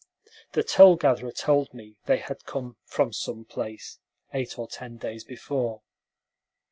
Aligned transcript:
The 0.53 0.63
toll 0.63 0.95
gatherer 0.95 1.31
told 1.31 1.75
me 1.75 1.95
they 2.07 2.17
had 2.17 2.45
come 2.45 2.75
"from 2.85 3.13
some 3.13 3.45
place" 3.45 3.99
eight 4.33 4.57
or 4.57 4.67
ten 4.67 4.97
days 4.97 5.23
before. 5.23 5.83